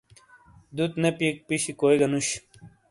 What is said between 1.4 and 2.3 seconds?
پِیشی کوئی گہ نوش۔